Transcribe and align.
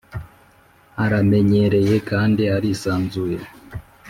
'aramenyereye 1.01 1.95
kandi 2.09 2.41
arisanzuye 2.55 3.39